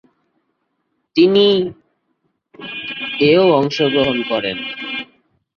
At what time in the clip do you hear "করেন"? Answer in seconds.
4.29-4.57